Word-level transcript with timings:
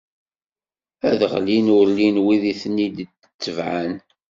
Ad 1.09 1.19
ɣellin 1.31 1.67
ur 1.79 1.87
illi 1.91 2.19
win 2.25 2.43
i 2.51 2.53
ten-id-itebɛen. 2.61 3.93